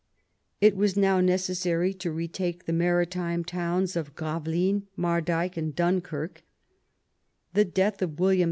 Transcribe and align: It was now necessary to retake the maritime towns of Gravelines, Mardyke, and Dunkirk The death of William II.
It 0.59 0.75
was 0.75 0.97
now 0.97 1.19
necessary 1.21 1.93
to 1.93 2.11
retake 2.11 2.65
the 2.65 2.73
maritime 2.73 3.43
towns 3.43 3.95
of 3.95 4.15
Gravelines, 4.15 4.85
Mardyke, 4.97 5.57
and 5.57 5.75
Dunkirk 5.75 6.41
The 7.53 7.65
death 7.65 8.01
of 8.01 8.19
William 8.19 8.39
II. 8.39 8.39